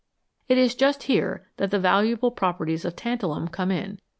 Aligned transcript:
It 0.49 0.57
is 0.57 0.73
just 0.73 1.03
here 1.03 1.45
that 1.57 1.69
the 1.69 1.77
valuable 1.77 2.31
properties 2.31 2.85
of 2.85 2.95
tantalum 2.95 3.49
come 3.49 3.69
in. 3.69 3.99